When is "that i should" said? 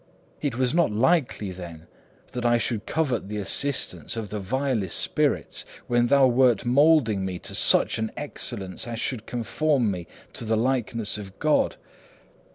2.31-2.87